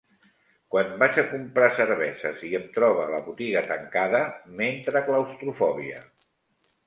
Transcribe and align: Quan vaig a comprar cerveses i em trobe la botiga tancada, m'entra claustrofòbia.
Quan 0.75 0.93
vaig 1.01 1.17
a 1.21 1.25
comprar 1.33 1.67
cerveses 1.79 2.41
i 2.47 2.49
em 2.61 2.63
trobe 2.79 3.05
la 3.13 3.19
botiga 3.27 3.63
tancada, 3.67 4.21
m'entra 4.61 5.03
claustrofòbia. 5.11 6.01